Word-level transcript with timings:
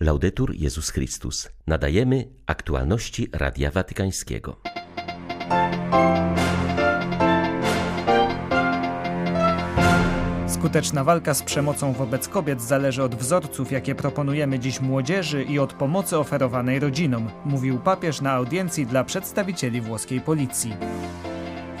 Laudetur 0.00 0.54
Jezus 0.54 0.90
Chrystus. 0.90 1.48
Nadajemy 1.66 2.28
aktualności 2.46 3.28
Radia 3.32 3.70
Watykańskiego. 3.70 4.56
Skuteczna 10.48 11.04
walka 11.04 11.34
z 11.34 11.42
przemocą 11.42 11.92
wobec 11.92 12.28
kobiet 12.28 12.62
zależy 12.62 13.02
od 13.02 13.14
wzorców, 13.14 13.72
jakie 13.72 13.94
proponujemy 13.94 14.58
dziś 14.58 14.80
młodzieży 14.80 15.44
i 15.44 15.58
od 15.58 15.72
pomocy 15.72 16.18
oferowanej 16.18 16.80
rodzinom, 16.80 17.30
mówił 17.44 17.78
papież 17.78 18.20
na 18.20 18.32
audiencji 18.32 18.86
dla 18.86 19.04
przedstawicieli 19.04 19.80
włoskiej 19.80 20.20
policji. 20.20 20.76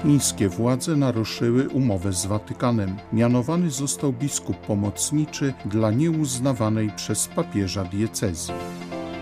Chińskie 0.02 0.48
władze 0.48 0.96
naruszyły 0.96 1.68
umowę 1.68 2.12
z 2.12 2.26
Watykanem. 2.26 2.96
Mianowany 3.12 3.70
został 3.70 4.12
biskup 4.12 4.56
pomocniczy 4.56 5.54
dla 5.64 5.90
nieuznawanej 5.90 6.90
przez 6.96 7.28
papieża 7.28 7.84
diecezji. 7.84 8.54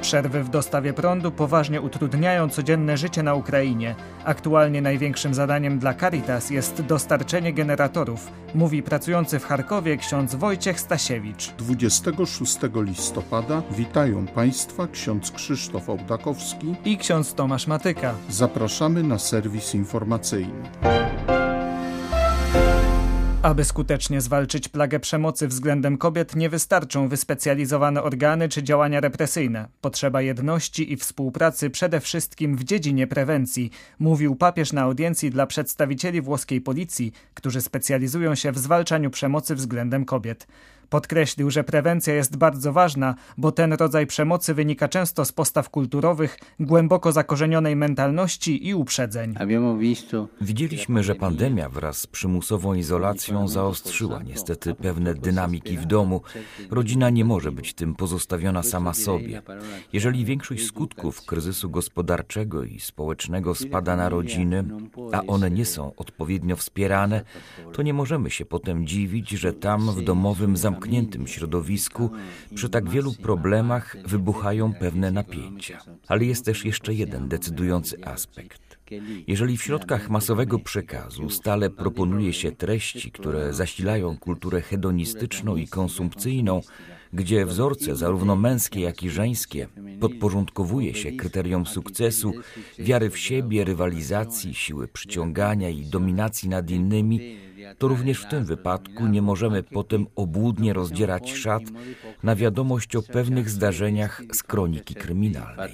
Przerwy 0.07 0.43
w 0.43 0.49
dostawie 0.49 0.93
prądu 0.93 1.33
poważnie 1.33 1.81
utrudniają 1.81 2.49
codzienne 2.49 2.97
życie 2.97 3.23
na 3.23 3.35
Ukrainie. 3.35 3.95
Aktualnie 4.25 4.83
największym 4.83 5.35
zadaniem 5.35 5.79
dla 5.79 5.95
Caritas 5.95 6.51
jest 6.51 6.83
dostarczenie 6.83 7.53
generatorów, 7.53 8.33
mówi 8.55 8.83
pracujący 8.83 9.39
w 9.39 9.45
Charkowie 9.45 9.97
ksiądz 9.97 10.35
Wojciech 10.35 10.81
Stasiewicz. 10.81 11.51
26 11.51 12.59
listopada 12.75 13.63
witają 13.71 14.27
Państwa 14.27 14.89
ksiądz 14.93 15.31
Krzysztof 15.31 15.89
Ołdakowski 15.91 16.75
i 16.85 16.99
ksiądz 16.99 17.35
Tomasz 17.35 17.67
Matyka. 17.67 18.15
Zapraszamy 18.29 19.03
na 19.03 19.19
serwis 19.19 19.75
informacyjny. 19.75 20.63
Aby 23.47 23.65
skutecznie 23.65 24.21
zwalczyć 24.21 24.69
plagę 24.69 25.01
przemocy 25.01 25.49
względem 25.49 25.99
kobiet, 25.99 26.37
nie 26.37 26.51
wystarczą 26.51 27.09
wyspecjalizowane 27.09 28.03
organy 28.03 28.49
czy 28.49 28.63
działania 28.63 29.01
represyjne. 29.01 29.69
Potrzeba 29.81 30.23
jedności 30.23 30.93
i 30.93 30.97
współpracy 30.97 31.71
przede 31.71 32.01
wszystkim 32.01 32.57
w 32.57 32.65
dziedzinie 32.65 33.07
prewencji, 33.07 33.71
mówił 33.99 34.37
papież 34.37 34.73
na 34.73 34.83
audiencji 34.83 35.31
dla 35.31 35.47
przedstawicieli 35.47 36.23
włoskiej 36.23 36.61
policji, 36.61 37.13
którzy 37.35 37.61
specjalizują 37.61 38.35
się 38.35 38.53
w 38.53 38.59
zwalczaniu 38.59 39.11
przemocy 39.11 39.55
względem 39.55 40.05
kobiet. 40.05 40.47
Podkreślił, 40.89 41.51
że 41.51 41.65
prewencja 41.65 42.15
jest 42.15 42.37
bardzo 42.37 42.73
ważna, 42.73 43.15
bo 43.39 43.53
ten 43.53 43.73
rodzaj 43.73 44.07
przemocy 44.07 44.55
wynika 44.55 44.89
często 44.89 45.25
z 45.25 45.33
postaw 45.33 45.71
kulturowych, 45.71 46.39
głęboko 46.61 47.13
zakorzenionej 47.13 47.77
mentalności 47.77 48.69
i 48.69 48.75
uprzedzeń. 48.75 49.35
Widzieliśmy, 50.41 51.03
że 51.03 51.15
pandemia 51.15 51.69
wraz 51.69 51.99
z 51.99 52.07
przymusową 52.07 52.75
izolacją 52.75 53.49
zaostrzyła 53.49 54.23
niestety 54.23 54.75
pewne 54.75 55.15
dynamiki 55.15 55.79
w 55.79 55.87
domu. 55.87 56.21
Rodzina 56.71 57.11
nie 57.11 57.25
może 57.25 57.53
być 57.53 57.75
tym 57.75 57.95
pozostawiona 57.95 58.63
sama 58.63 58.95
sobie. 58.95 59.43
Jeżeli 59.93 60.25
większość 60.25 60.67
skutków 60.67 61.27
kryzysu 61.27 61.71
gospodarczego 61.71 62.65
i 62.65 62.81
społecznego 62.81 63.55
spada 63.55 63.97
na 63.97 64.09
rodziny, 64.09 64.65
a 65.13 65.23
one 65.27 65.51
nie 65.51 65.65
są 65.65 65.93
odpowiednio 65.97 66.57
wspierane, 66.57 67.25
to 67.73 67.83
nie 67.83 67.95
możemy 67.95 68.31
się 68.31 68.45
potem 68.45 68.87
dziwić, 68.87 69.31
że 69.31 69.53
tam 69.53 69.91
w 69.91 70.03
domowym 70.03 70.57
zamknięciu 70.57 70.76
zamkniętym 70.77 71.27
środowisku 71.27 72.11
przy 72.55 72.69
tak 72.69 72.91
wielu 72.91 73.13
problemach 73.13 73.97
wybuchają 74.07 74.73
pewne 74.73 75.11
napięcia. 75.11 75.79
Ale 76.09 76.25
jest 76.25 76.45
też 76.45 76.65
jeszcze 76.65 76.95
jeden 76.95 77.29
decydujący 77.29 78.05
aspekt. 78.05 78.79
Jeżeli 79.27 79.57
w 79.57 79.63
środkach 79.63 80.11
masowego 80.11 80.59
przekazu 80.59 81.31
stale 81.31 81.71
proponuje 81.71 82.33
się 82.33 82.53
treści, 82.53 83.13
które 83.13 83.53
zasilają 83.53 84.17
kulturę 84.17 84.63
hedonistyczną 84.63 85.57
i 85.57 85.69
konsumpcyjną, 85.69 86.61
gdzie 87.13 87.47
wzorce 87.47 87.97
zarówno 87.97 88.37
męskie, 88.37 88.81
jak 88.81 89.03
i 89.03 89.11
żeńskie 89.11 89.69
podporządkowuje 90.01 90.95
się 90.95 91.13
kryterium 91.13 91.67
sukcesu, 91.67 92.33
wiary 92.79 93.11
w 93.11 93.19
siebie, 93.19 93.65
rywalizacji, 93.65 94.55
siły 94.55 94.89
przyciągania 94.89 95.69
i 95.69 95.87
dominacji 95.87 96.49
nad 96.49 96.71
innymi, 96.71 97.37
to 97.79 97.89
również 97.89 98.23
w 98.23 98.29
tym 98.29 98.45
wypadku 98.45 99.07
nie 99.07 99.23
możemy 99.23 99.63
potem 99.63 100.07
obłudnie 100.17 100.73
rozdzierać 100.73 101.33
szat 101.33 101.63
na 102.23 102.37
wiadomość 102.37 102.97
o 102.97 103.03
pewnych 103.03 103.51
zdarzeniach 103.51 104.23
z 104.33 104.43
kroniki 104.43 104.95
kryminalnej. 104.95 105.71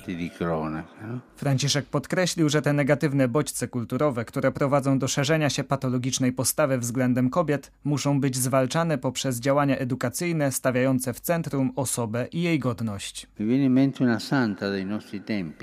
Franciszek 1.37 1.87
podkreślił, 1.87 2.49
że 2.49 2.63
te 2.63 2.73
negatywne 2.73 3.29
bodźce 3.29 3.69
kulturowe, 3.69 4.25
które 4.25 4.53
prowadzą 4.53 4.99
do 4.99 5.09
szerzenia 5.09 5.51
się 5.51 5.65
patologicznej 5.65 6.33
postawy 6.33 6.79
względem 6.79 7.31
kobiet, 7.31 7.73
muszą 7.85 8.21
być 8.21 8.37
zwalczane 8.37 8.99
poprzez 8.99 9.41
działania 9.41 9.79
edukacyjne 9.79 10.53
stawiające 10.53 11.13
w 11.13 11.21
centrum 11.21 11.73
osobę 11.77 12.27
i 12.33 12.43
jej 12.43 12.59
godność. 12.59 13.27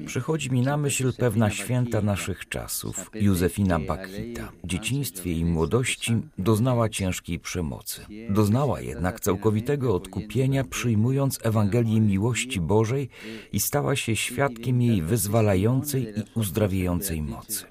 Przychodzi 0.06 0.52
mi 0.52 0.62
na 0.62 0.78
myśl 0.78 1.14
pewna 1.18 1.50
święta 1.50 2.02
naszych 2.02 2.50
czasów, 2.50 3.12
Józefina 3.14 3.80
Bakita. 3.80 4.52
W 4.64 4.68
dzieciństwie 4.68 5.32
i 5.32 5.46
młodości 5.46 6.22
doznała 6.38 6.90
ciężkiej 6.90 7.40
przemocy. 7.40 8.06
Doznała 8.30 8.82
jednak 8.82 9.20
całkowitego 9.20 9.96
odkupienia, 9.96 10.64
przyjmując 10.64 11.40
Ewangelię 11.44 12.02
miłości 12.02 12.62
Bożej 12.62 13.10
i 13.54 13.60
stała 13.60 13.96
się 13.96 14.16
świadkiem 14.16 14.82
jej 14.82 15.02
wyzwalającej 15.02 16.04
i 16.04 16.40
uzdrawiającej 16.40 17.22
mocy. 17.22 17.66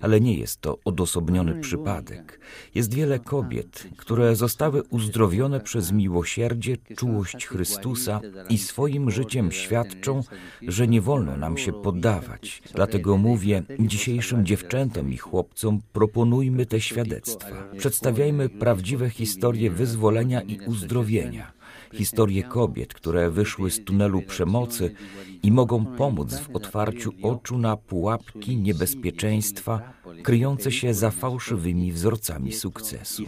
Ale 0.00 0.20
nie 0.20 0.38
jest 0.38 0.60
to 0.60 0.78
odosobniony 0.84 1.60
przypadek. 1.60 2.40
Jest 2.74 2.94
wiele 2.94 3.18
kobiet, 3.18 3.86
które 3.96 4.36
zostały 4.36 4.82
uzdrowione 4.82 5.60
przez 5.60 5.92
miłosierdzie, 5.92 6.76
czułość 6.96 7.46
Chrystusa 7.46 8.20
i 8.48 8.58
swoim 8.58 9.10
życiem 9.10 9.52
świadczą, 9.52 10.22
że 10.62 10.88
nie 10.88 11.00
wolno 11.00 11.36
nam 11.36 11.58
się 11.58 11.72
poddawać. 11.72 12.62
Dlatego 12.74 13.16
mówię 13.16 13.62
dzisiejszym 13.80 14.46
dziewczętom 14.46 15.12
i 15.12 15.16
chłopcom, 15.16 15.80
proponujmy 15.92 16.66
te 16.66 16.80
świadectwa. 16.80 17.68
Przedstawiajmy 17.78 18.48
prawdziwe 18.48 19.10
historie 19.10 19.70
wyzwolenia 19.70 20.42
i 20.42 20.60
uzdrowienia. 20.66 21.55
Historie 21.96 22.42
kobiet, 22.42 22.94
które 22.94 23.30
wyszły 23.30 23.70
z 23.70 23.84
tunelu 23.84 24.22
przemocy 24.22 24.94
i 25.42 25.52
mogą 25.52 25.84
pomóc 25.86 26.34
w 26.34 26.56
otwarciu 26.56 27.12
oczu 27.22 27.58
na 27.58 27.76
pułapki 27.76 28.56
niebezpieczeństwa 28.56 29.92
kryjące 30.22 30.72
się 30.72 30.94
za 30.94 31.10
fałszywymi 31.10 31.92
wzorcami 31.92 32.52
sukcesu. 32.52 33.24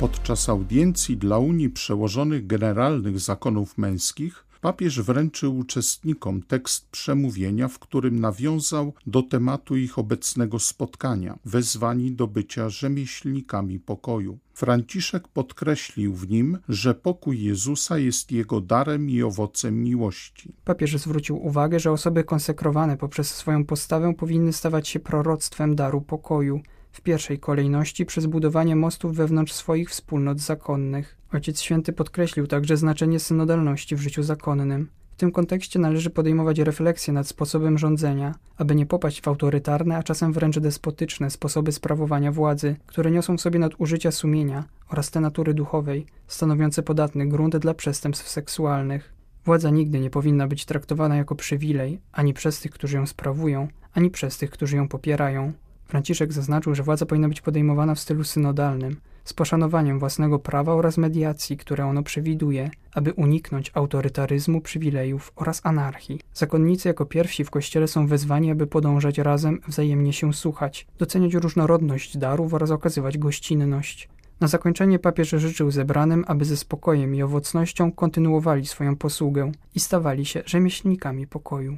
Podczas 0.00 0.48
audiencji 0.48 1.16
dla 1.16 1.38
Unii 1.38 1.70
Przełożonych 1.70 2.46
Generalnych 2.46 3.20
Zakonów 3.20 3.78
Męskich 3.78 4.43
papież 4.64 5.02
wręczył 5.02 5.58
uczestnikom 5.58 6.42
tekst 6.42 6.88
przemówienia, 6.88 7.68
w 7.68 7.78
którym 7.78 8.20
nawiązał 8.20 8.92
do 9.06 9.22
tematu 9.22 9.76
ich 9.76 9.98
obecnego 9.98 10.58
spotkania, 10.58 11.38
wezwani 11.44 12.12
do 12.12 12.26
bycia 12.26 12.68
rzemieślnikami 12.68 13.80
pokoju. 13.80 14.38
Franciszek 14.54 15.28
podkreślił 15.28 16.14
w 16.14 16.28
nim, 16.28 16.58
że 16.68 16.94
pokój 16.94 17.42
Jezusa 17.42 17.98
jest 17.98 18.32
jego 18.32 18.60
darem 18.60 19.10
i 19.10 19.22
owocem 19.22 19.82
miłości. 19.82 20.52
Papież 20.64 20.96
zwrócił 20.96 21.46
uwagę, 21.46 21.80
że 21.80 21.90
osoby 21.90 22.24
konsekrowane 22.24 22.96
poprzez 22.96 23.34
swoją 23.34 23.64
postawę 23.64 24.14
powinny 24.14 24.52
stawać 24.52 24.88
się 24.88 25.00
proroctwem 25.00 25.76
daru 25.76 26.00
pokoju, 26.00 26.60
w 26.94 27.00
pierwszej 27.00 27.38
kolejności 27.38 28.06
przez 28.06 28.26
budowanie 28.26 28.76
mostów 28.76 29.16
wewnątrz 29.16 29.52
swoich 29.52 29.90
wspólnot 29.90 30.40
zakonnych. 30.40 31.16
Ojciec 31.32 31.60
Święty 31.60 31.92
podkreślił 31.92 32.46
także 32.46 32.76
znaczenie 32.76 33.20
synodalności 33.20 33.96
w 33.96 34.00
życiu 34.00 34.22
zakonnym. 34.22 34.88
W 35.12 35.16
tym 35.16 35.32
kontekście 35.32 35.78
należy 35.78 36.10
podejmować 36.10 36.58
refleksję 36.58 37.14
nad 37.14 37.28
sposobem 37.28 37.78
rządzenia, 37.78 38.34
aby 38.56 38.74
nie 38.74 38.86
popaść 38.86 39.22
w 39.22 39.28
autorytarne, 39.28 39.96
a 39.96 40.02
czasem 40.02 40.32
wręcz 40.32 40.58
despotyczne 40.58 41.30
sposoby 41.30 41.72
sprawowania 41.72 42.32
władzy, 42.32 42.76
które 42.86 43.10
niosą 43.10 43.36
w 43.36 43.40
sobie 43.40 43.58
nadużycia 43.58 44.10
sumienia 44.10 44.64
oraz 44.88 45.10
te 45.10 45.20
natury 45.20 45.54
duchowej, 45.54 46.06
stanowiące 46.26 46.82
podatny 46.82 47.26
grunt 47.26 47.56
dla 47.56 47.74
przestępstw 47.74 48.28
seksualnych. 48.28 49.12
Władza 49.44 49.70
nigdy 49.70 50.00
nie 50.00 50.10
powinna 50.10 50.46
być 50.46 50.64
traktowana 50.64 51.16
jako 51.16 51.34
przywilej 51.34 52.00
ani 52.12 52.34
przez 52.34 52.60
tych, 52.60 52.72
którzy 52.72 52.96
ją 52.96 53.06
sprawują, 53.06 53.68
ani 53.94 54.10
przez 54.10 54.38
tych, 54.38 54.50
którzy 54.50 54.76
ją 54.76 54.88
popierają. 54.88 55.52
Franciszek 55.86 56.32
zaznaczył, 56.32 56.74
że 56.74 56.82
władza 56.82 57.06
powinna 57.06 57.28
być 57.28 57.40
podejmowana 57.40 57.94
w 57.94 58.00
stylu 58.00 58.24
synodalnym, 58.24 58.96
z 59.24 59.32
poszanowaniem 59.32 59.98
własnego 59.98 60.38
prawa 60.38 60.74
oraz 60.74 60.98
mediacji, 60.98 61.56
które 61.56 61.86
ono 61.86 62.02
przewiduje, 62.02 62.70
aby 62.94 63.12
uniknąć 63.12 63.70
autorytaryzmu, 63.74 64.60
przywilejów 64.60 65.32
oraz 65.36 65.60
anarchii. 65.64 66.20
Zakonnicy 66.34 66.88
jako 66.88 67.06
pierwsi 67.06 67.44
w 67.44 67.50
Kościele 67.50 67.88
są 67.88 68.06
wezwani, 68.06 68.50
aby 68.50 68.66
podążać 68.66 69.18
razem, 69.18 69.60
wzajemnie 69.68 70.12
się 70.12 70.32
słuchać, 70.32 70.86
doceniać 70.98 71.34
różnorodność 71.34 72.18
darów 72.18 72.54
oraz 72.54 72.70
okazywać 72.70 73.18
gościnność. 73.18 74.08
Na 74.40 74.48
zakończenie 74.48 74.98
papież 74.98 75.28
życzył 75.28 75.70
zebranym, 75.70 76.24
aby 76.26 76.44
ze 76.44 76.56
spokojem 76.56 77.14
i 77.14 77.22
owocnością 77.22 77.92
kontynuowali 77.92 78.66
swoją 78.66 78.96
posługę 78.96 79.52
i 79.74 79.80
stawali 79.80 80.26
się 80.26 80.42
rzemieślnikami 80.46 81.26
pokoju. 81.26 81.76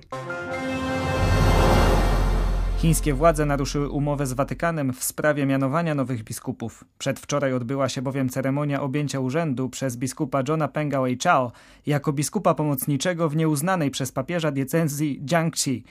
Chińskie 2.77 3.15
władze 3.15 3.47
naruszyły 3.47 3.89
umowę 3.89 4.27
z 4.27 4.33
Watykanem 4.33 4.93
w 4.93 5.05
sprawie 5.05 5.47
mianowania 5.47 5.95
nowych 5.95 6.25
biskupów. 6.25 6.85
Przedwczoraj 6.99 7.53
odbyła 7.53 7.89
się 7.89 8.03
bowiem 8.03 8.29
ceremonia 8.29 8.83
objęcia 8.83 9.21
urzędu 9.21 9.69
przez 9.69 9.97
biskupa 9.97 10.43
Johna 10.49 10.69
Penga 10.69 11.01
Wei 11.01 11.19
Chao 11.19 11.53
jako 11.87 12.13
biskupa 12.13 12.55
pomocniczego 12.55 13.29
w 13.29 13.37
nieuznanej 13.37 13.91
przez 13.91 14.13
papieża 14.13 14.51
diecezji 14.51 15.21
Jiangxi. 15.27 15.85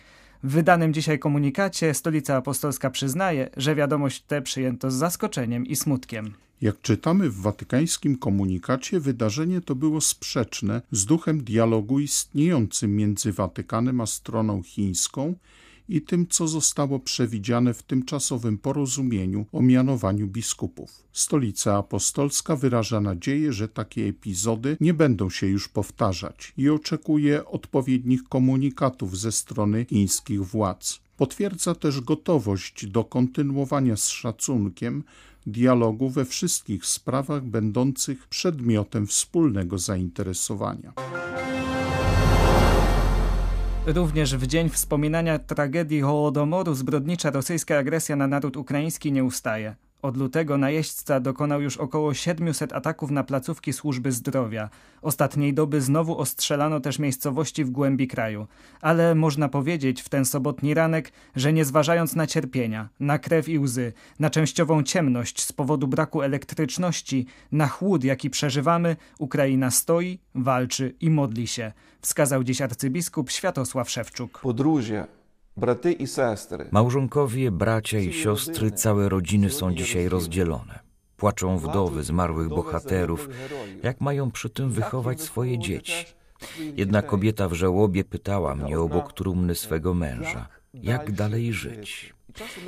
W 0.43 0.51
wydanym 0.51 0.93
dzisiaj 0.93 1.19
komunikacie 1.19 1.93
Stolica 1.93 2.35
Apostolska 2.35 2.89
przyznaje, 2.89 3.49
że 3.57 3.75
wiadomość 3.75 4.21
tę 4.21 4.41
przyjęto 4.41 4.91
z 4.91 4.93
zaskoczeniem 4.93 5.65
i 5.65 5.75
smutkiem. 5.75 6.33
Jak 6.61 6.81
czytamy 6.81 7.29
w 7.29 7.41
watykańskim 7.41 8.17
komunikacie, 8.17 8.99
wydarzenie 8.99 9.61
to 9.61 9.75
było 9.75 10.01
sprzeczne 10.01 10.81
z 10.91 11.05
duchem 11.05 11.43
dialogu 11.43 11.99
istniejącym 11.99 12.95
między 12.95 13.33
Watykanem 13.33 14.01
a 14.01 14.05
stroną 14.05 14.63
chińską 14.63 15.35
i 15.89 16.01
tym, 16.01 16.27
co 16.27 16.47
zostało 16.47 16.99
przewidziane 16.99 17.73
w 17.73 17.83
tymczasowym 17.83 18.57
porozumieniu 18.57 19.45
o 19.51 19.61
mianowaniu 19.61 20.27
biskupów. 20.27 21.03
Stolica 21.11 21.77
Apostolska 21.77 22.55
wyraża 22.55 23.01
nadzieję, 23.01 23.53
że 23.53 23.67
takie 23.67 24.05
epizody 24.05 24.77
nie 24.79 24.93
będą 24.93 25.29
się 25.29 25.47
już 25.47 25.67
powtarzać 25.67 26.53
i 26.57 26.69
oczekuje 26.69 27.45
odpowiednich 27.45 28.23
komunikatów 28.23 29.17
ze 29.19 29.31
strony 29.31 29.85
chińskich 29.89 30.45
władz. 30.45 30.99
Potwierdza 31.17 31.75
też 31.75 32.01
gotowość 32.01 32.85
do 32.85 33.03
kontynuowania 33.03 33.97
z 33.97 34.07
szacunkiem 34.07 35.03
dialogu 35.47 36.09
we 36.09 36.25
wszystkich 36.25 36.85
sprawach 36.85 37.43
będących 37.43 38.27
przedmiotem 38.27 39.07
wspólnego 39.07 39.77
zainteresowania. 39.77 40.93
Również 43.87 44.35
w 44.35 44.47
dzień 44.47 44.69
wspominania 44.69 45.39
tragedii 45.39 46.01
Hołodomoru 46.01 46.73
zbrodnicza 46.73 47.31
rosyjska 47.31 47.77
agresja 47.77 48.15
na 48.15 48.27
naród 48.27 48.57
ukraiński 48.57 49.11
nie 49.11 49.23
ustaje. 49.23 49.75
Od 50.01 50.17
lutego 50.17 50.57
najeźdźca 50.57 51.19
dokonał 51.19 51.61
już 51.61 51.77
około 51.77 52.13
700 52.13 52.73
ataków 52.73 53.11
na 53.11 53.23
placówki 53.23 53.73
służby 53.73 54.11
zdrowia. 54.11 54.69
Ostatniej 55.01 55.53
doby 55.53 55.81
znowu 55.81 56.17
ostrzelano 56.17 56.79
też 56.79 56.99
miejscowości 56.99 57.65
w 57.65 57.69
głębi 57.69 58.07
kraju. 58.07 58.47
Ale 58.81 59.15
można 59.15 59.49
powiedzieć 59.49 60.01
w 60.01 60.09
ten 60.09 60.25
sobotni 60.25 60.73
ranek, 60.73 61.11
że 61.35 61.53
nie 61.53 61.65
zważając 61.65 62.15
na 62.15 62.27
cierpienia, 62.27 62.89
na 62.99 63.19
krew 63.19 63.49
i 63.49 63.59
łzy, 63.59 63.93
na 64.19 64.29
częściową 64.29 64.83
ciemność 64.83 65.41
z 65.41 65.53
powodu 65.53 65.87
braku 65.87 66.21
elektryczności, 66.21 67.25
na 67.51 67.67
chłód 67.67 68.03
jaki 68.03 68.29
przeżywamy, 68.29 68.95
Ukraina 69.19 69.71
stoi, 69.71 70.19
walczy 70.35 70.95
i 71.01 71.09
modli 71.09 71.47
się, 71.47 71.71
wskazał 72.01 72.43
dziś 72.43 72.61
arcybiskup 72.61 73.31
Światosław 73.31 73.89
Szewczuk. 73.89 74.39
Podróże 74.39 75.07
Braty 75.57 75.91
i 75.91 76.07
sestry. 76.07 76.67
Małżonkowie, 76.71 77.51
bracia 77.51 77.99
i 77.99 78.13
siostry, 78.13 78.71
całe 78.71 79.09
rodziny 79.09 79.49
są 79.49 79.73
dzisiaj 79.75 80.09
rozdzielone. 80.09 80.79
Płaczą 81.17 81.57
wdowy 81.57 82.03
zmarłych 82.03 82.49
bohaterów, 82.49 83.29
jak 83.83 84.01
mają 84.01 84.31
przy 84.31 84.49
tym 84.49 84.69
wychować 84.69 85.21
swoje 85.21 85.59
dzieci. 85.59 86.05
Jedna 86.75 87.01
kobieta 87.01 87.49
w 87.49 87.53
żałobie 87.53 88.03
pytała 88.03 88.55
mnie 88.55 88.79
obok 88.79 89.13
trumny 89.13 89.55
swego 89.55 89.93
męża, 89.93 90.47
jak 90.73 91.11
dalej 91.11 91.53
żyć? 91.53 92.13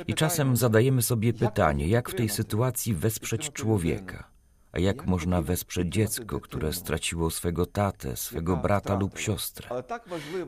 I 0.06 0.14
czasem 0.14 0.56
zadajemy 0.56 1.02
sobie 1.02 1.32
pytanie, 1.32 1.88
jak 1.88 2.10
w 2.10 2.14
tej 2.14 2.28
sytuacji 2.28 2.94
wesprzeć 2.94 3.52
człowieka. 3.52 4.37
A 4.72 4.78
jak 4.78 5.06
można 5.06 5.42
wesprzeć 5.42 5.88
dziecko, 5.88 6.40
które 6.40 6.72
straciło 6.72 7.30
swego 7.30 7.66
tatę, 7.66 8.16
swego 8.16 8.56
brata 8.56 8.98
lub 8.98 9.18
siostrę? 9.18 9.82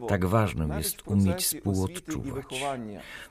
Tak 0.08 0.26
ważnym 0.26 0.78
jest 0.78 1.02
umieć 1.06 1.44
współodczuwać. 1.44 2.64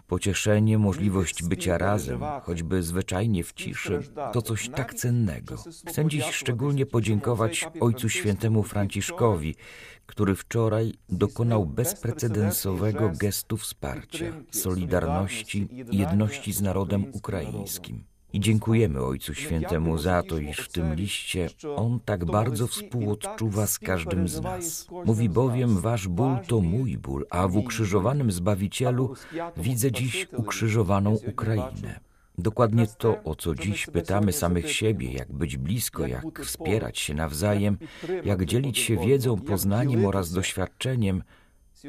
Pocieszenie, 0.07 0.77
możliwość 0.77 1.43
bycia 1.43 1.77
razem, 1.77 2.21
choćby 2.43 2.83
zwyczajnie 2.83 3.43
w 3.43 3.53
ciszy, 3.53 3.99
to 4.33 4.41
coś 4.41 4.69
tak 4.69 4.93
cennego. 4.93 5.55
Chcę 5.87 6.07
dziś 6.07 6.25
szczególnie 6.25 6.85
podziękować 6.85 7.67
Ojcu 7.79 8.09
Świętemu 8.09 8.63
Franciszkowi, 8.63 9.55
który 10.05 10.35
wczoraj 10.35 10.93
dokonał 11.09 11.65
bezprecedensowego 11.65 13.11
gestu 13.17 13.57
wsparcia, 13.57 14.25
solidarności 14.51 15.67
jedności 15.91 16.53
z 16.53 16.61
narodem 16.61 17.05
ukraińskim. 17.13 18.03
I 18.33 18.39
dziękujemy 18.39 19.01
Ojcu 19.01 19.33
Świętemu 19.33 19.97
za 19.97 20.23
to, 20.23 20.37
iż 20.37 20.57
w 20.57 20.71
tym 20.71 20.93
liście 20.95 21.49
On 21.75 21.99
tak 22.05 22.25
bardzo 22.25 22.67
współodczuwa 22.67 23.67
z 23.67 23.79
każdym 23.79 24.27
z 24.27 24.41
nas. 24.41 24.87
Mówi 25.05 25.29
bowiem, 25.29 25.79
wasz 25.79 26.07
ból 26.07 26.37
to 26.47 26.61
mój 26.61 26.97
ból, 26.97 27.25
a 27.29 27.47
w 27.47 27.57
ukrzyżowanym 27.57 28.31
Zbawicielu 28.31 29.13
widzę 29.57 29.91
dziś 29.91 30.27
ukrzyżowaną 30.37 31.17
Ukrainę. 31.27 31.99
Dokładnie 32.37 32.87
to, 32.87 33.23
o 33.23 33.35
co 33.35 33.55
dziś 33.55 33.85
pytamy 33.85 34.33
samych 34.33 34.71
siebie, 34.71 35.11
jak 35.11 35.31
być 35.31 35.57
blisko, 35.57 36.07
jak 36.07 36.39
wspierać 36.39 36.99
się 36.99 37.13
nawzajem, 37.13 37.77
jak 38.23 38.45
dzielić 38.45 38.77
się 38.77 38.97
wiedzą, 38.97 39.37
poznaniem 39.37 40.05
oraz 40.05 40.31
doświadczeniem, 40.31 41.23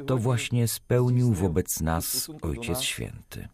to 0.07 0.17
właśnie 0.17 0.67
spełnił 0.67 1.33
wobec 1.33 1.81
nas 1.81 2.31
Ojciec 2.41 2.81
Święty. 2.81 3.47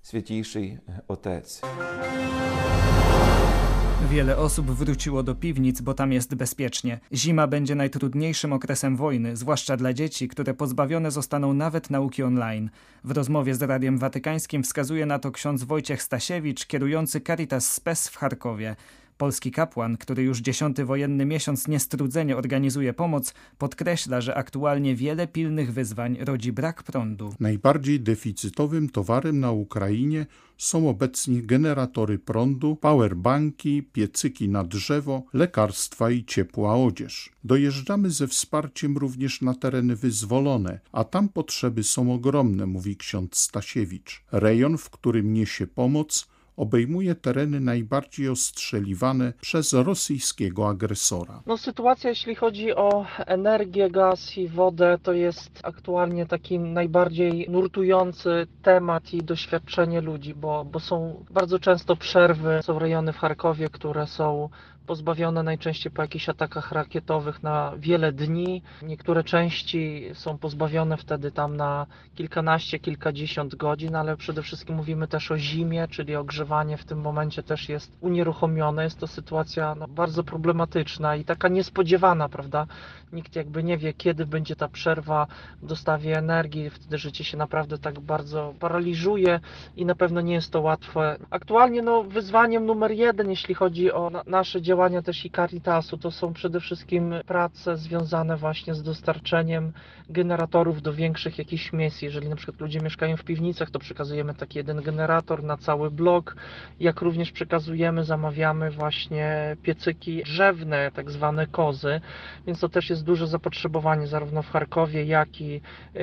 Wiele 4.10 4.38
osób 4.38 4.72
wróciło 4.72 5.24
do 5.24 5.36
piwnic, 5.36 5.81
bo 5.81 5.94
tam 5.94 6.12
jest 6.12 6.36
bezpiecznie. 6.36 7.00
Zima 7.13 7.48
będzie 7.48 7.75
najtrudniejszym 7.75 8.54
okresem 8.54 8.95
wojny, 8.98 9.38
zwłaszcza 9.38 9.78
dla 9.78 9.94
dzieci, 9.94 10.28
które 10.28 10.54
pozbawione 10.54 11.12
zostaną 11.12 11.54
nawet 11.54 11.89
nauki 11.89 12.24
online. 12.24 12.69
W 13.04 13.12
rozmowie 13.12 13.56
z 13.56 13.62
Radiem 13.62 13.98
Watykańskim 13.98 14.63
wskazuje 14.63 15.06
na 15.06 15.19
to 15.19 15.31
ksiądz 15.31 15.63
Wojciech 15.63 16.04
Stasiewicz, 16.04 16.66
kierujący 16.66 17.22
Caritas 17.22 17.74
Spes 17.74 18.10
w 18.10 18.18
Charkowie. 18.18 18.75
Polski 19.17 19.51
kapłan, 19.51 19.97
który 19.97 20.23
już 20.23 20.39
dziesiąty 20.39 20.85
wojenny 20.85 21.25
miesiąc 21.25 21.67
niestrudzenie 21.67 22.37
organizuje 22.37 22.93
pomoc, 22.93 23.33
podkreśla, 23.57 24.21
że 24.21 24.35
aktualnie 24.35 24.95
wiele 24.95 25.27
pilnych 25.27 25.73
wyzwań 25.73 26.17
rodzi 26.19 26.51
brak 26.51 26.83
prądu. 26.83 27.33
Najbardziej 27.39 27.99
deficytowym 27.99 28.89
towarem 28.89 29.39
na 29.39 29.51
Ukrainie 29.51 30.25
są 30.57 30.89
obecnie 30.89 31.41
generatory 31.41 32.19
prądu, 32.19 32.75
powerbanki, 32.75 33.83
piecyki 33.83 34.49
na 34.49 34.63
drzewo, 34.63 35.23
lekarstwa 35.33 36.11
i 36.11 36.25
ciepła 36.25 36.75
odzież. 36.75 37.31
Dojeżdżamy 37.43 38.09
ze 38.09 38.27
wsparciem 38.27 38.97
również 38.97 39.41
na 39.41 39.53
tereny 39.53 39.95
wyzwolone, 39.95 40.79
a 40.91 41.03
tam 41.03 41.29
potrzeby 41.29 41.83
są 41.83 42.13
ogromne, 42.13 42.65
mówi 42.65 42.97
ksiądz 42.97 43.37
Stasiewicz. 43.37 44.23
Rejon, 44.31 44.77
w 44.77 44.89
którym 44.89 45.33
niesie 45.33 45.67
pomoc, 45.67 46.27
obejmuje 46.57 47.15
tereny 47.15 47.59
najbardziej 47.59 48.30
ostrzeliwane 48.30 49.33
przez 49.42 49.74
rosyjskiego 49.74 50.69
agresora. 50.69 51.42
No, 51.45 51.57
sytuacja, 51.57 52.09
jeśli 52.09 52.36
chodzi 52.36 52.75
o 52.75 53.05
energię, 53.25 53.91
gaz 53.91 54.38
i 54.38 54.48
wodę, 54.48 54.98
to 55.03 55.13
jest 55.13 55.60
aktualnie 55.63 56.25
taki 56.25 56.60
najbardziej 56.60 57.50
nurtujący 57.50 58.48
temat 58.62 59.13
i 59.13 59.24
doświadczenie 59.24 60.01
ludzi, 60.01 60.34
bo, 60.36 60.65
bo 60.65 60.79
są 60.79 61.25
bardzo 61.29 61.60
często 61.60 61.96
przerwy. 61.96 62.60
Są 62.62 62.79
rejony 62.79 63.13
w 63.13 63.17
Charkowie, 63.17 63.70
które 63.70 64.08
są 64.08 64.50
pozbawione 64.88 65.44
najczęściej 65.44 65.91
po 65.91 66.01
jakichś 66.01 66.29
atakach 66.29 66.72
rakietowych 66.72 67.44
na 67.44 67.74
wiele 67.77 68.12
dni. 68.12 68.62
Niektóre 68.82 69.24
części 69.24 70.10
są 70.13 70.38
pozbawione 70.38 70.98
wtedy 70.98 71.32
tam 71.32 71.58
na 71.58 71.86
kilkanaście, 72.15 72.79
kilkadziesiąt 72.79 73.56
godzin, 73.56 73.96
ale 73.96 74.17
przede 74.17 74.41
wszystkim 74.41 74.75
mówimy 74.75 75.08
też 75.08 75.32
o 75.32 75.38
zimie, 75.38 75.88
czyli 75.88 76.15
ogrzewanie 76.15 76.77
w 76.77 76.86
tym 76.86 77.01
momencie 77.01 77.44
też 77.44 77.70
jest 77.70 77.91
unieruchomione. 78.01 78.84
Jest 78.84 79.00
to 79.00 79.08
sytuacja 79.08 79.75
no, 79.75 79.88
bardzo 79.88 80.24
problematyczna 80.24 81.15
i 81.15 81.24
taka 81.25 81.48
niespodziewana, 81.48 82.29
prawda? 82.29 82.67
Nikt 83.13 83.35
jakby 83.35 83.63
nie 83.63 83.77
wie, 83.77 83.93
kiedy 83.93 84.25
będzie 84.25 84.55
ta 84.55 84.67
przerwa 84.67 85.27
w 85.61 85.65
dostawie 85.65 86.17
energii. 86.17 86.69
Wtedy 86.69 86.97
życie 86.97 87.23
się 87.23 87.37
naprawdę 87.37 87.77
tak 87.77 87.99
bardzo 87.99 88.53
paraliżuje 88.59 89.39
i 89.75 89.85
na 89.85 89.95
pewno 89.95 90.21
nie 90.21 90.33
jest 90.33 90.51
to 90.51 90.61
łatwe. 90.61 91.17
Aktualnie 91.29 91.81
no, 91.81 92.03
wyzwaniem 92.03 92.65
numer 92.65 92.91
jeden, 92.91 93.29
jeśli 93.29 93.55
chodzi 93.55 93.91
o 93.91 94.09
na 94.09 94.23
nasze 94.27 94.61
działania, 94.61 95.01
też 95.01 95.25
i 95.25 95.31
Caritasu 95.31 95.97
to 95.97 96.11
są 96.11 96.33
przede 96.33 96.59
wszystkim 96.59 97.13
prace 97.25 97.77
związane 97.77 98.37
właśnie 98.37 98.73
z 98.73 98.83
dostarczeniem 98.83 99.73
generatorów 100.09 100.81
do 100.81 100.93
większych 100.93 101.37
jakichś 101.37 101.73
miejsc. 101.73 102.01
Jeżeli 102.01 102.29
na 102.29 102.35
przykład 102.35 102.61
ludzie 102.61 102.79
mieszkają 102.79 103.17
w 103.17 103.23
piwnicach, 103.23 103.69
to 103.69 103.79
przekazujemy 103.79 104.33
taki 104.33 104.57
jeden 104.57 104.81
generator 104.81 105.43
na 105.43 105.57
cały 105.57 105.91
blok, 105.91 106.35
jak 106.79 107.01
również 107.01 107.31
przekazujemy, 107.31 108.03
zamawiamy 108.03 108.71
właśnie 108.71 109.57
piecyki 109.63 110.23
drzewne, 110.23 110.91
tak 110.91 111.11
zwane 111.11 111.47
kozy, 111.47 112.01
więc 112.47 112.59
to 112.59 112.69
też 112.69 112.89
jest 112.89 112.97
duże 113.04 113.27
zapotrzebowanie 113.27 114.08
zarówno 114.08 114.42
w 114.42 114.50
Charkowie, 114.50 115.06
jak 115.06 115.42
i 115.42 115.62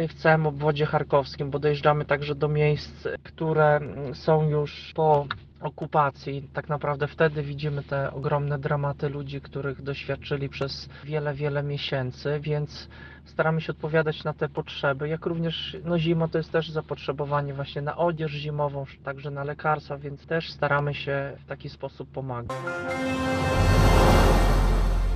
w 0.09 0.15
całym 0.15 0.47
obwodzie 0.47 0.87
charkowskim, 0.87 1.51
bo 1.51 1.59
dojeżdżamy 1.59 2.05
także 2.05 2.35
do 2.35 2.49
miejsc, 2.49 3.09
które 3.23 3.81
są 4.13 4.49
już 4.49 4.93
po 4.95 5.27
okupacji. 5.61 6.49
Tak 6.53 6.69
naprawdę 6.69 7.09
wtedy 7.09 7.43
widzimy 7.43 7.83
te 7.83 8.13
ogromne 8.13 8.59
dramaty 8.59 9.09
ludzi, 9.09 9.41
których 9.41 9.83
doświadczyli 9.83 10.49
przez 10.49 10.89
wiele, 11.05 11.35
wiele 11.35 11.63
miesięcy, 11.63 12.41
więc 12.41 12.89
staramy 13.25 13.61
się 13.61 13.73
odpowiadać 13.73 14.25
na 14.25 14.33
te 14.33 14.49
potrzeby, 14.49 15.09
jak 15.09 15.27
również 15.27 15.77
no 15.85 15.99
zima 15.99 16.29
to 16.29 16.39
jest 16.39 16.53
też 16.53 16.71
zapotrzebowanie 16.71 17.55
właśnie 17.55 17.83
na 17.83 17.97
odzież 17.97 18.33
zimową, 18.33 18.85
także 19.05 19.31
na 19.31 19.45
lekarstwa, 19.45 19.99
więc 19.99 20.27
też 20.27 20.53
staramy 20.53 20.95
się 20.95 21.33
w 21.45 21.47
taki 21.47 21.69
sposób 21.69 22.11
pomagać. 22.11 22.57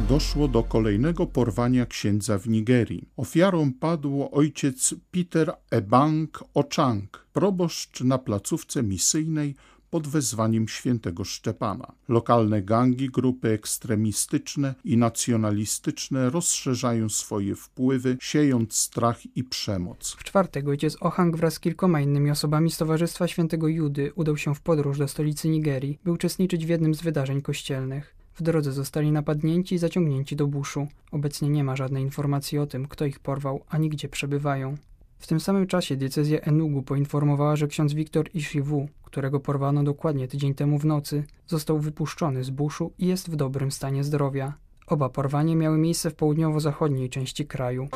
Doszło 0.07 0.49
do 0.49 0.62
kolejnego 0.62 1.26
porwania 1.26 1.87
księdza 1.87 2.38
w 2.38 2.49
Nigerii. 2.49 3.09
Ofiarą 3.17 3.73
padł 3.73 4.28
ojciec 4.33 4.95
Peter 5.11 5.52
Ebang 5.71 6.45
Ochang, 6.55 7.26
proboszcz 7.33 8.00
na 8.00 8.19
placówce 8.19 8.83
misyjnej 8.83 9.55
pod 9.90 10.09
wezwaniem 10.09 10.69
świętego 10.69 11.25
Szczepana. 11.25 11.93
Lokalne 12.09 12.62
gangi, 12.62 13.11
grupy 13.11 13.49
ekstremistyczne 13.49 14.75
i 14.85 14.97
nacjonalistyczne 14.97 16.31
rozszerzają 16.31 17.09
swoje 17.09 17.55
wpływy, 17.55 18.17
siejąc 18.21 18.75
strach 18.75 19.37
i 19.37 19.45
przemoc. 19.45 20.17
W 20.19 20.25
czwartek 20.25 20.69
ojciec 20.69 20.97
Ohang 21.00 21.37
wraz 21.37 21.55
z 21.55 21.61
kilkoma 21.61 22.00
innymi 22.00 22.31
osobami 22.31 22.71
z 22.71 22.76
Towarzystwa 22.76 23.28
Świętego 23.28 23.69
Judy 23.69 24.12
udał 24.14 24.37
się 24.37 24.55
w 24.55 24.61
podróż 24.61 24.99
do 24.99 25.09
stolicy 25.09 25.49
Nigerii, 25.49 25.99
by 26.05 26.12
uczestniczyć 26.12 26.67
w 26.67 26.69
jednym 26.69 26.95
z 26.95 27.02
wydarzeń 27.02 27.43
kościelnych. 27.43 28.18
W 28.38 28.42
drodze 28.42 28.73
zostali 28.73 29.12
napadnięci 29.12 29.75
i 29.75 29.78
zaciągnięci 29.78 30.37
do 30.37 30.47
buszu. 30.47 30.87
Obecnie 31.12 31.49
nie 31.49 31.64
ma 31.64 31.76
żadnej 31.76 32.02
informacji 32.02 32.59
o 32.59 32.66
tym, 32.66 32.88
kto 32.88 33.04
ich 33.04 33.21
porwał, 33.21 33.61
ani 33.68 33.88
gdzie 33.88 34.09
przebywają. 34.09 34.75
W 35.18 35.26
tym 35.26 35.40
samym 35.40 35.66
czasie 35.66 35.97
diecezja 35.97 36.40
Enugu 36.40 36.83
poinformowała, 36.83 37.57
że 37.57 37.66
ksiądz 37.66 37.92
Wiktor 37.92 38.28
Ishiwu, 38.35 38.88
którego 39.02 39.40
porwano 39.40 39.83
dokładnie 39.83 40.28
tydzień 40.28 40.54
temu 40.54 40.78
w 40.78 40.85
nocy, 40.85 41.25
został 41.47 41.78
wypuszczony 41.78 42.45
z 42.45 42.50
buszu 42.50 42.92
i 42.99 43.07
jest 43.07 43.30
w 43.30 43.37
dobrym 43.37 43.71
stanie 43.71 44.04
zdrowia. 44.04 44.52
Oba 44.87 45.09
porwanie 45.09 45.57
miały 45.57 45.78
miejsce 45.78 46.11
w 46.11 46.14
południowo-zachodniej 46.14 47.11
części 47.11 47.47
kraju. 47.47 47.88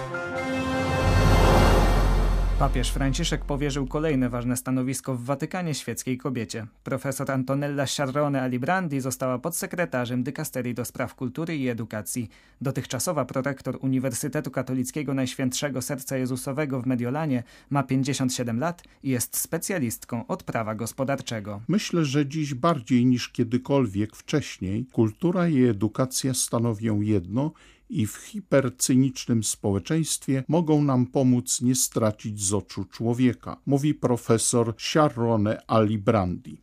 Papież 2.59 2.91
Franciszek 2.91 3.45
powierzył 3.45 3.87
kolejne 3.87 4.29
ważne 4.29 4.57
stanowisko 4.57 5.15
w 5.15 5.25
Watykanie 5.25 5.75
świeckiej 5.75 6.19
kobiecie. 6.19 6.67
Profesor 6.85 7.31
Antonella 7.31 7.87
Sciarrone 7.87 8.43
Alibrandi 8.43 9.01
została 9.01 9.39
podsekretarzem 9.39 10.23
dykasterii 10.23 10.75
do 10.75 10.85
spraw 10.85 11.15
kultury 11.15 11.57
i 11.57 11.69
edukacji. 11.69 12.29
Dotychczasowa 12.61 13.25
prorektor 13.25 13.79
Uniwersytetu 13.81 14.51
Katolickiego 14.51 15.15
Najświętszego 15.15 15.83
Serca 15.83 16.17
Jezusowego 16.17 16.83
w 16.83 16.87
Mediolanie 16.87 17.43
ma 17.71 17.83
57 17.83 18.59
lat 18.59 18.83
i 19.03 19.11
jest 19.11 19.37
specjalistką 19.37 20.27
od 20.27 20.43
prawa 20.43 20.75
gospodarczego. 20.75 21.61
Myślę, 21.69 22.05
że 22.05 22.27
dziś 22.27 22.55
bardziej 22.55 23.07
niż 23.07 23.29
kiedykolwiek 23.29 24.17
wcześniej 24.17 24.87
kultura 24.93 25.49
i 25.49 25.65
edukacja 25.65 26.35
stanowią 26.35 27.01
jedno 27.01 27.53
i 27.93 28.07
w 28.07 28.17
hipercynicznym 28.17 29.45
społeczeństwie 29.45 30.43
mogą 30.49 30.83
nam 30.83 31.07
pomóc 31.07 31.63
nie 31.63 31.75
stracić 31.75 32.41
z 32.41 32.55
oczu 32.55 32.85
człowieka, 32.85 33.57
mówi 33.67 33.95
profesor 33.95 34.75
Sharon 34.79 35.49
Alibrandi. 35.67 36.57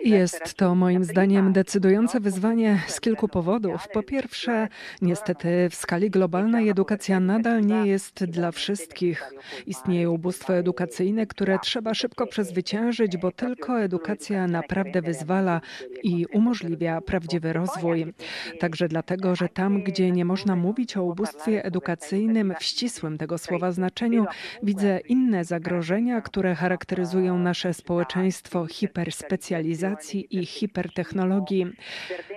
Jest 0.00 0.54
to 0.54 0.74
moim 0.74 1.04
zdaniem 1.04 1.52
decydujące 1.52 2.20
wyzwanie 2.20 2.78
z 2.86 3.00
kilku 3.00 3.28
powodów. 3.28 3.88
Po 3.92 4.02
pierwsze, 4.02 4.68
niestety 5.02 5.68
w 5.70 5.74
skali 5.74 6.10
globalnej 6.10 6.68
edukacja 6.68 7.20
nadal 7.20 7.66
nie 7.66 7.86
jest 7.86 8.24
dla 8.24 8.52
wszystkich. 8.52 9.32
Istnieje 9.66 10.10
ubóstwo 10.10 10.54
edukacyjne, 10.54 11.26
które 11.26 11.58
trzeba 11.58 11.94
szybko 11.94 12.26
przezwyciężyć, 12.26 13.16
bo 13.16 13.30
tylko 13.32 13.80
edukacja 13.80 14.46
naprawdę 14.46 15.02
wyzwala 15.02 15.60
i 16.02 16.26
umożliwia 16.26 17.00
prawdziwy 17.00 17.52
rozwój. 17.52 18.14
Tak 18.60 18.71
Także 18.72 18.88
dlatego, 18.88 19.36
że 19.36 19.48
tam, 19.48 19.82
gdzie 19.82 20.10
nie 20.10 20.24
można 20.24 20.56
mówić 20.56 20.96
o 20.96 21.02
ubóstwie 21.02 21.64
edukacyjnym 21.64 22.54
w 22.60 22.64
ścisłym 22.64 23.18
tego 23.18 23.38
słowa 23.38 23.72
znaczeniu, 23.72 24.26
widzę 24.62 25.00
inne 25.00 25.44
zagrożenia, 25.44 26.20
które 26.20 26.54
charakteryzują 26.54 27.38
nasze 27.38 27.74
społeczeństwo 27.74 28.66
hiperspecjalizacji 28.66 30.38
i 30.38 30.46
hipertechnologii. 30.46 31.66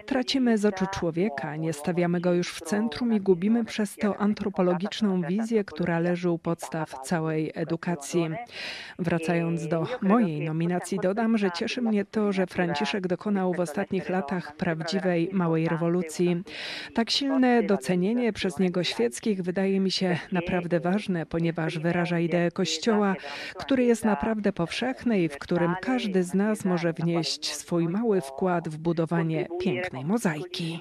Tracimy 0.05 0.57
z 0.57 0.65
oczu 0.65 0.85
człowieka, 0.93 1.55
nie 1.55 1.73
stawiamy 1.73 2.21
go 2.21 2.33
już 2.33 2.53
w 2.53 2.61
centrum 2.61 3.13
i 3.13 3.21
gubimy 3.21 3.65
przez 3.65 3.95
to 3.95 4.17
antropologiczną 4.17 5.21
wizję, 5.21 5.63
która 5.63 5.99
leży 5.99 6.29
u 6.29 6.37
podstaw 6.37 6.95
całej 7.03 7.51
edukacji. 7.55 8.29
Wracając 8.99 9.67
do 9.67 9.87
mojej 10.01 10.45
nominacji, 10.45 10.99
dodam, 11.03 11.37
że 11.37 11.51
cieszy 11.51 11.81
mnie 11.81 12.05
to, 12.05 12.31
że 12.31 12.47
Franciszek 12.47 13.07
dokonał 13.07 13.53
w 13.53 13.59
ostatnich 13.59 14.09
latach 14.09 14.55
prawdziwej 14.55 15.29
małej 15.33 15.67
rewolucji 15.69 16.14
tak 16.93 17.09
silne 17.09 17.63
docenienie 17.63 18.33
przez 18.33 18.59
niego 18.59 18.83
świeckich 18.83 19.41
wydaje 19.41 19.79
mi 19.79 19.91
się 19.91 20.17
naprawdę 20.31 20.79
ważne, 20.79 21.25
ponieważ 21.25 21.79
wyraża 21.79 22.19
ideę 22.19 22.51
Kościoła, 22.51 23.15
który 23.55 23.83
jest 23.83 24.05
naprawdę 24.05 24.53
powszechny 24.53 25.19
i 25.19 25.29
w 25.29 25.37
którym 25.37 25.75
każdy 25.81 26.23
z 26.23 26.33
nas 26.33 26.65
może 26.65 26.93
wnieść 26.93 27.55
swój 27.55 27.87
mały 27.87 28.21
wkład 28.21 28.69
w 28.69 28.77
budowanie 28.77 29.47
pięknej 29.59 30.05
mozaiki. 30.05 30.79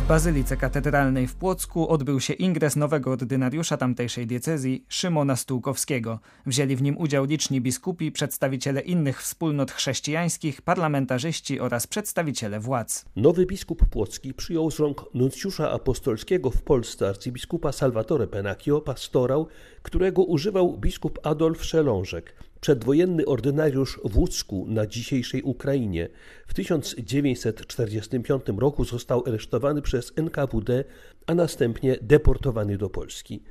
W 0.00 0.06
Bazylice 0.10 0.56
Katedralnej 0.56 1.26
w 1.26 1.34
Płocku 1.34 1.88
odbył 1.88 2.20
się 2.20 2.32
ingres 2.32 2.76
nowego 2.76 3.10
ordynariusza 3.10 3.76
tamtejszej 3.76 4.26
diecezji, 4.26 4.84
Szymona 4.88 5.36
Stułkowskiego. 5.36 6.20
Wzięli 6.46 6.76
w 6.76 6.82
nim 6.82 6.98
udział 6.98 7.24
liczni 7.24 7.60
biskupi, 7.60 8.12
przedstawiciele 8.12 8.80
innych 8.80 9.22
wspólnot 9.22 9.72
chrześcijańskich, 9.72 10.62
parlamentarzyści 10.62 11.60
oraz 11.60 11.86
przedstawiciele 11.86 12.60
władz. 12.60 13.04
Nowy 13.16 13.46
biskup 13.46 13.88
płocki 13.88 14.34
przyjął 14.34 14.70
z 14.70 14.78
rąk 14.78 15.04
nuncjusza 15.14 15.70
apostolskiego 15.70 16.50
w 16.50 16.62
Polsce 16.62 17.08
arcybiskupa 17.08 17.72
Salvatore 17.72 18.26
Penacchio 18.26 18.80
pastorał, 18.80 19.46
którego 19.82 20.24
używał 20.24 20.78
biskup 20.78 21.18
Adolf 21.22 21.64
Szelążek 21.64 22.34
przedwojenny 22.60 23.26
ordynariusz 23.26 24.00
w 24.04 24.18
Łódzku 24.18 24.66
na 24.68 24.86
dzisiejszej 24.86 25.42
Ukrainie. 25.42 26.08
W 26.46 26.54
1945 26.54 28.42
roku 28.56 28.84
został 28.84 29.24
aresztowany 29.26 29.82
przez 29.82 30.12
NKWD, 30.16 30.84
a 31.26 31.34
następnie 31.34 31.98
deportowany 32.02 32.78
do 32.78 32.90
Polski. 32.90 33.42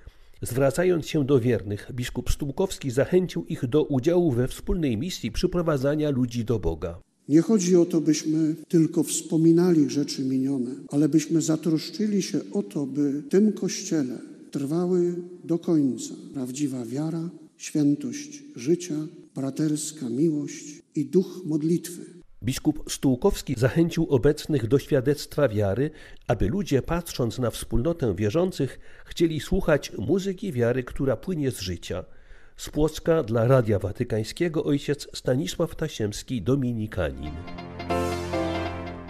Zwracając 0.42 1.08
się 1.08 1.26
do 1.26 1.40
wiernych, 1.40 1.92
biskup 1.94 2.32
Stułkowski 2.32 2.92
zachęcił 2.92 3.46
ich 3.46 3.68
do 3.68 3.84
udziału 3.84 4.32
we 4.32 4.48
wspólnej 4.48 4.98
misji 4.98 5.32
przyprowadzania 5.32 6.10
ludzi 6.10 6.46
do 6.46 6.60
Boga. 6.60 7.00
Nie 7.30 7.42
chodzi 7.42 7.76
o 7.76 7.86
to, 7.86 8.02
byśmy 8.02 8.56
tylko 8.68 9.04
wspominali 9.04 9.90
rzeczy 9.90 10.24
minione, 10.24 10.72
ale 10.90 11.10
byśmy 11.10 11.42
zatroszczyli 11.42 12.22
się 12.22 12.40
o 12.54 12.64
to, 12.64 12.86
by 12.86 13.12
w 13.12 13.30
tym 13.30 13.54
Kościele 13.54 14.20
trwały 14.52 15.16
do 15.44 15.60
końca 15.60 16.14
prawdziwa 16.34 16.86
wiara, 16.86 17.30
świętość 17.60 18.44
życia, 18.56 18.96
braterska 19.36 20.10
miłość 20.10 20.82
i 20.96 21.06
duch 21.06 21.42
modlitwy. 21.46 22.06
Biskup 22.44 22.92
Stułkowski 22.92 23.56
zachęcił 23.58 24.08
obecnych 24.10 24.68
do 24.68 24.80
świadectwa 24.80 25.48
wiary, 25.48 25.92
aby 26.28 26.48
ludzie, 26.48 26.82
patrząc 26.82 27.40
na 27.40 27.52
wspólnotę 27.52 28.16
wierzących, 28.16 28.80
chcieli 29.06 29.40
słuchać 29.40 29.92
muzyki 29.98 30.54
wiary, 30.54 30.84
która 30.84 31.18
płynie 31.18 31.52
z 31.52 31.60
życia. 31.60 32.06
Z 32.58 32.70
Płocka 32.70 33.24
dla 33.24 33.48
Radia 33.48 33.80
Watykańskiego 33.80 34.64
ojciec 34.64 35.08
Stanisław 35.14 35.76
Tasiemski, 35.76 36.42
dominikanin. 36.42 37.32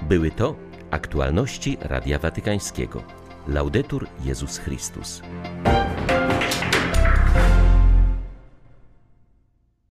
Były 0.10 0.32
to 0.32 0.56
aktualności 0.91 1.77
Radia 1.82 2.20
Watykańskiego. 2.20 3.03
Laudetur 3.48 4.08
Jezus 4.25 4.58
Chrystus. 4.58 5.22